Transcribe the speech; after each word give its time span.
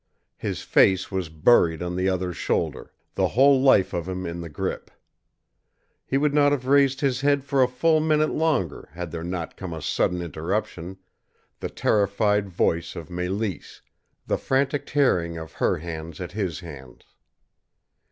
His 0.39 0.63
face 0.63 1.11
was 1.11 1.29
buried 1.29 1.83
on 1.83 1.95
the 1.95 2.09
other's 2.09 2.35
shoulder, 2.35 2.91
the 3.13 3.27
whole 3.37 3.61
life 3.61 3.93
of 3.93 4.09
him 4.09 4.25
in 4.25 4.41
the 4.41 4.49
grip. 4.49 4.89
He 6.07 6.17
would 6.17 6.33
not 6.33 6.51
have 6.51 6.65
raised 6.65 7.01
his 7.01 7.21
head 7.21 7.43
for 7.43 7.61
a 7.61 7.67
full 7.67 7.99
minute 7.99 8.31
longer 8.31 8.89
had 8.93 9.11
there 9.11 9.23
not 9.23 9.55
come 9.55 9.73
a 9.73 9.79
sudden 9.83 10.19
interruption 10.23 10.97
the 11.59 11.69
terrified 11.69 12.49
voice 12.49 12.95
of 12.95 13.09
Mélisse, 13.09 13.81
the 14.25 14.39
frantic 14.39 14.87
tearing 14.87 15.37
of 15.37 15.51
her 15.53 15.77
hands 15.77 16.19
at 16.19 16.31
his 16.31 16.61
hands. 16.61 17.03